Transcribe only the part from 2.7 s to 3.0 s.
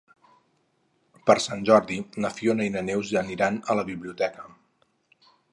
i na